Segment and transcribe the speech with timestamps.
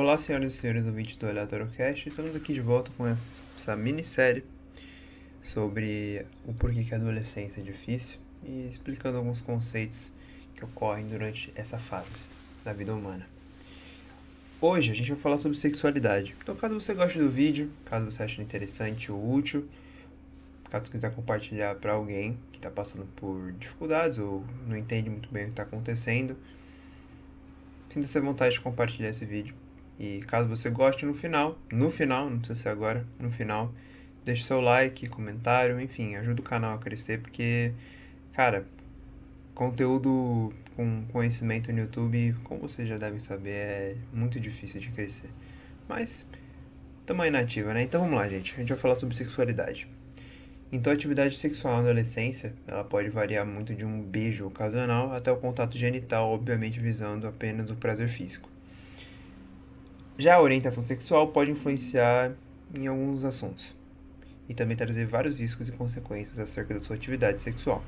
[0.00, 1.68] Olá, senhoras e senhores ouvintes do Aleatório
[2.06, 4.44] Estamos aqui de volta com essa, essa minissérie
[5.42, 10.12] sobre o porquê que a adolescência é difícil e explicando alguns conceitos
[10.54, 12.26] que ocorrem durante essa fase
[12.64, 13.26] da vida humana.
[14.60, 16.32] Hoje a gente vai falar sobre sexualidade.
[16.40, 19.68] Então, caso você goste do vídeo, caso você ache interessante ou útil,
[20.70, 25.42] caso quiser compartilhar para alguém que está passando por dificuldades ou não entende muito bem
[25.42, 26.36] o que está acontecendo,
[27.90, 29.56] sinta-se à vontade de compartilhar esse vídeo
[29.98, 33.72] e caso você goste no final, no final, não precisa ser agora, no final,
[34.24, 37.72] deixe seu like, comentário, enfim, ajuda o canal a crescer, porque,
[38.32, 38.64] cara,
[39.54, 45.30] conteúdo com conhecimento no YouTube, como vocês já devem saber, é muito difícil de crescer.
[45.88, 46.24] Mas,
[47.00, 47.82] estamos aí na ativa, né?
[47.82, 48.54] Então vamos lá, gente.
[48.54, 49.88] A gente vai falar sobre sexualidade.
[50.70, 55.32] Então, a atividade sexual na adolescência, ela pode variar muito de um beijo ocasional até
[55.32, 58.50] o contato genital, obviamente visando apenas o prazer físico.
[60.20, 62.32] Já a orientação sexual pode influenciar
[62.74, 63.72] em alguns assuntos
[64.48, 67.84] e também trazer vários riscos e consequências acerca da sua atividade sexual.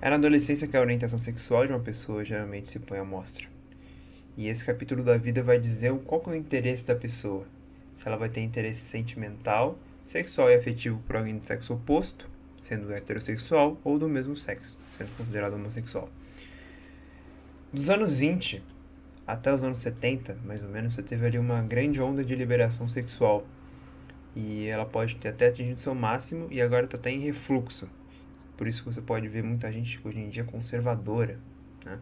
[0.00, 3.46] É na adolescência que a orientação sexual de uma pessoa geralmente se põe à mostra.
[4.36, 7.46] E esse capítulo da vida vai dizer qual é o interesse da pessoa.
[7.94, 12.28] Se ela vai ter interesse sentimental, sexual e afetivo por alguém do sexo oposto,
[12.60, 16.08] sendo heterossexual, ou do mesmo sexo, sendo considerado homossexual.
[17.72, 18.77] Dos anos 20
[19.28, 22.88] até os anos 70, mais ou menos, você teve ali uma grande onda de liberação
[22.88, 23.46] sexual.
[24.34, 27.90] E ela pode ter até atingido seu máximo e agora está até em refluxo.
[28.56, 31.38] Por isso que você pode ver muita gente hoje em dia conservadora,
[31.84, 31.98] né?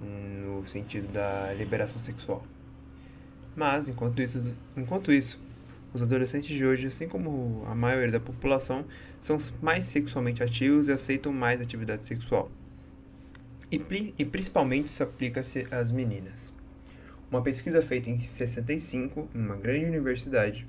[0.00, 2.42] no sentido da liberação sexual.
[3.54, 5.38] Mas, enquanto isso, enquanto isso,
[5.92, 8.86] os adolescentes de hoje, assim como a maioria da população,
[9.20, 12.50] são mais sexualmente ativos e aceitam mais atividade sexual
[13.72, 16.52] e, e principalmente isso aplica-se às meninas.
[17.30, 20.66] Uma pesquisa feita em 65 em uma grande universidade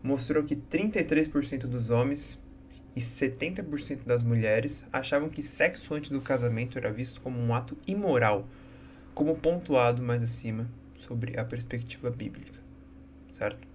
[0.00, 2.38] mostrou que 33% dos homens
[2.94, 7.76] e 70% das mulheres achavam que sexo antes do casamento era visto como um ato
[7.86, 8.46] imoral,
[9.12, 12.60] como pontuado mais acima sobre a perspectiva bíblica,
[13.32, 13.66] certo?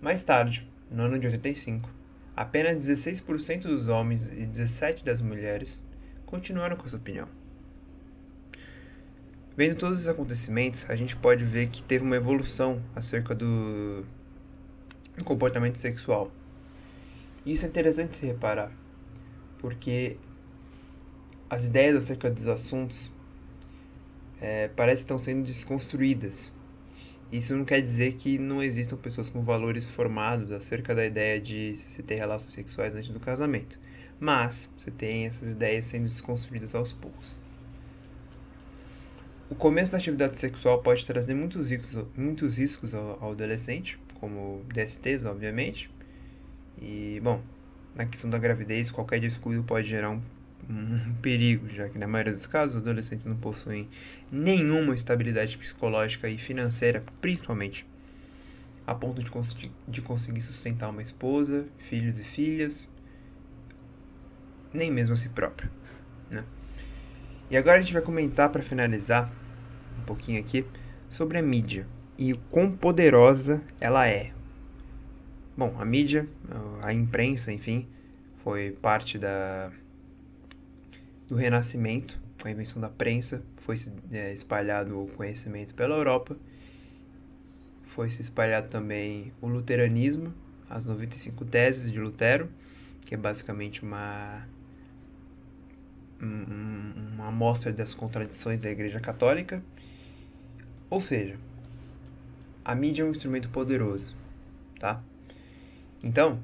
[0.00, 1.90] Mais tarde, no ano de 85,
[2.36, 5.84] apenas 16% dos homens e 17% das mulheres
[6.26, 7.28] continuaram com essa opinião.
[9.56, 14.04] Vendo todos os acontecimentos, a gente pode ver que teve uma evolução acerca do,
[15.16, 16.30] do comportamento sexual.
[17.46, 18.70] Isso é interessante se reparar,
[19.58, 20.18] porque
[21.48, 23.10] as ideias acerca dos assuntos
[24.40, 26.52] é, parece estão sendo desconstruídas.
[27.32, 31.74] Isso não quer dizer que não existam pessoas com valores formados acerca da ideia de
[31.76, 33.78] se ter relações sexuais antes do casamento.
[34.18, 37.34] Mas você tem essas ideias sendo desconstruídas aos poucos.
[39.48, 44.64] O começo da atividade sexual pode trazer muitos riscos, muitos riscos ao, ao adolescente, como
[44.72, 45.88] DSTs, obviamente.
[46.80, 47.40] E, bom,
[47.94, 50.20] na questão da gravidez, qualquer descuido pode gerar um,
[50.68, 53.88] um perigo, já que na maioria dos casos os adolescentes não possuem
[54.32, 57.86] nenhuma estabilidade psicológica e financeira, principalmente,
[58.86, 59.56] a ponto de, cons
[59.86, 62.88] de conseguir sustentar uma esposa, filhos e filhas,
[64.72, 65.70] nem mesmo a si próprio.
[66.30, 66.44] Né?
[67.50, 69.30] E agora a gente vai comentar para finalizar
[70.00, 70.64] um pouquinho aqui
[71.08, 71.86] sobre a mídia
[72.18, 74.32] e o quão poderosa ela é.
[75.56, 76.28] Bom, a mídia,
[76.82, 77.86] a imprensa, enfim,
[78.42, 79.70] foi parte da
[81.26, 83.74] do Renascimento, a invenção da prensa, foi
[84.12, 86.36] é, espalhado o conhecimento pela Europa,
[87.84, 90.32] foi se espalhado também o luteranismo,
[90.68, 92.48] as 95 teses de Lutero,
[93.04, 94.46] que é basicamente uma
[96.20, 99.62] uma amostra das contradições da Igreja Católica.
[100.88, 101.34] Ou seja,
[102.64, 104.14] a mídia é um instrumento poderoso,
[104.78, 105.02] tá?
[106.02, 106.38] Então,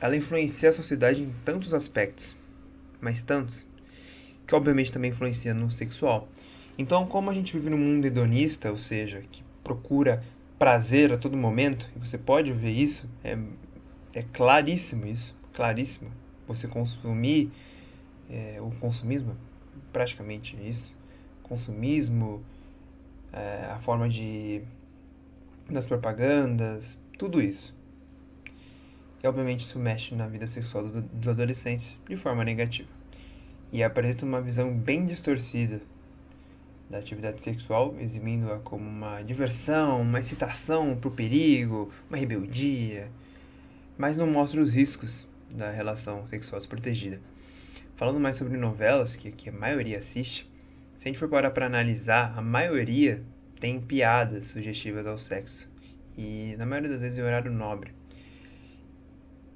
[0.00, 2.36] ela influencia a sociedade em tantos aspectos,
[3.00, 3.66] mas tantos,
[4.46, 6.28] que obviamente também influencia no sexual.
[6.76, 10.22] Então, como a gente vive num mundo hedonista, ou seja, que procura
[10.58, 13.38] prazer a todo momento, e você pode ver isso, é,
[14.12, 16.10] é claríssimo isso, claríssimo.
[16.46, 17.50] Você consumir
[18.30, 19.36] é, o consumismo,
[19.92, 20.94] praticamente isso,
[21.42, 22.44] consumismo,
[23.32, 24.62] é, a forma de
[25.68, 27.74] das propagandas, tudo isso.
[29.22, 32.88] E obviamente isso mexe na vida sexual dos adolescentes de forma negativa.
[33.72, 35.80] E apresenta uma visão bem distorcida
[36.90, 43.10] da atividade sexual, eximindo-a como uma diversão, uma excitação para o perigo, uma rebeldia,
[43.96, 47.20] mas não mostra os riscos da relação sexual desprotegida.
[47.96, 50.50] Falando mais sobre novelas, que, que a maioria assiste,
[50.96, 53.22] se a gente for parar para analisar, a maioria
[53.60, 55.70] tem piadas sugestivas ao sexo.
[56.16, 57.92] E na maioria das vezes em horário nobre.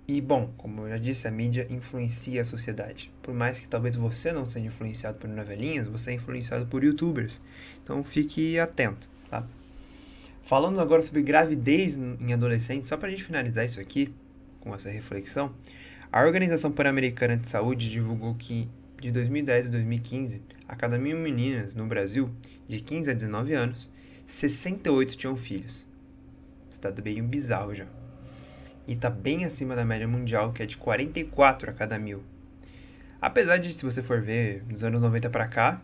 [0.06, 3.12] E bom, como eu já disse, a mídia influencia a sociedade.
[3.23, 7.40] Por mais que talvez você não seja influenciado por novelinhas, você é influenciado por youtubers.
[7.85, 9.46] Então fique atento, tá?
[10.44, 14.14] Falando agora sobre gravidez em adolescentes, só para a gente finalizar isso aqui,
[14.61, 15.55] com essa reflexão,
[16.12, 18.69] a Organização Pan-Americana de Saúde divulgou que
[19.00, 22.31] de 2010 a 2015, a cada mil meninas no Brasil,
[22.66, 23.90] de 15 a 19 anos,
[24.26, 25.87] 68 tinham filhos.
[26.70, 27.87] Estado bem bizarro já
[28.88, 32.22] e está bem acima da média mundial, que é de 44 a cada mil.
[33.20, 35.82] Apesar de, se você for ver, nos anos 90 para cá,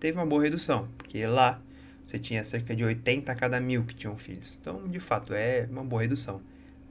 [0.00, 1.60] teve uma boa redução, porque lá
[2.06, 4.56] você tinha cerca de 80 a cada mil que tinham filhos.
[4.58, 6.40] Então, de fato, é uma boa redução.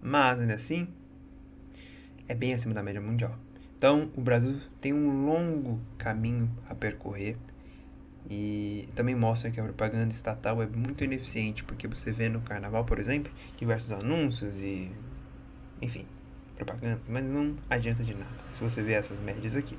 [0.04, 0.88] Mas, ainda assim,
[2.28, 3.38] é bem acima da média mundial.
[3.78, 7.36] Então, o Brasil tem um longo caminho a percorrer
[8.30, 12.84] e também mostra que a propaganda estatal é muito ineficiente, porque você vê no carnaval,
[12.86, 14.92] por exemplo, diversos anúncios e
[15.82, 16.06] enfim,
[16.56, 19.76] propagandas, mas não adianta de nada se você ver essas médias aqui.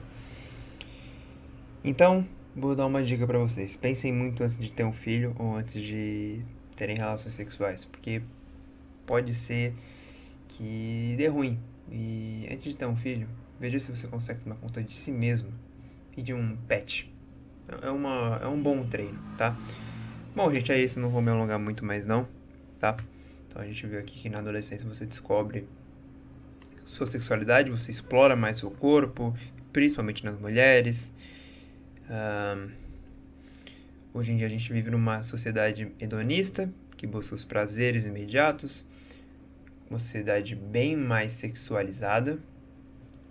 [1.82, 3.76] Então, vou dar uma dica para vocês.
[3.76, 6.40] Pensem muito antes de ter um filho ou antes de
[6.76, 8.22] terem relações sexuais, porque
[9.06, 9.74] pode ser
[10.48, 11.58] que dê ruim.
[11.90, 13.28] E antes de ter um filho,
[13.60, 15.52] veja se você consegue tomar conta de si mesmo
[16.16, 17.12] e de um pet.
[17.82, 19.56] É, uma, é um bom treino, tá?
[20.34, 21.00] Bom, gente, é isso.
[21.00, 22.28] Não vou me alongar muito mais, não,
[22.78, 22.96] tá?
[23.48, 25.66] Então a gente viu aqui que na adolescência você descobre
[26.84, 29.34] sua sexualidade, você explora mais seu corpo,
[29.72, 31.12] principalmente nas mulheres.
[34.14, 38.84] Hoje em dia a gente vive numa sociedade hedonista, que busca os prazeres imediatos,
[39.88, 42.38] uma sociedade bem mais sexualizada,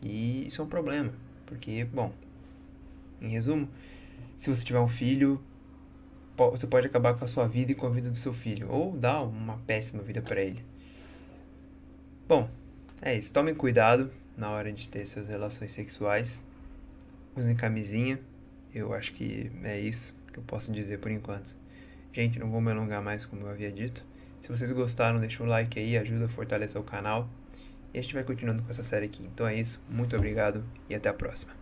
[0.02, 1.12] e isso é um problema,
[1.46, 2.13] porque, bom,
[3.22, 3.68] em resumo,
[4.38, 5.42] se você tiver um filho,
[6.38, 8.96] você pode acabar com a sua vida e com a vida do seu filho, ou
[8.98, 10.63] dar uma péssima vida para ele.
[12.28, 12.50] Bom,
[13.02, 16.44] é isso, tomem cuidado na hora de ter suas relações sexuais.
[17.36, 18.19] Usem camisinha.
[18.74, 21.56] Eu acho que é isso que eu posso dizer por enquanto.
[22.12, 24.06] Gente, não vou me alongar mais como eu havia dito.
[24.45, 27.27] Se vocês gostaram, deixa o like aí, ajuda a fortalecer o canal.
[27.92, 29.24] E a gente vai continuando com essa série aqui.
[29.33, 31.55] Então é isso, muito obrigado e até a próxima.